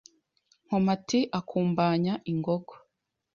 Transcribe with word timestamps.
Nkomati 0.65 1.19
akumbanya 1.39 2.11
ingogo 2.31 2.75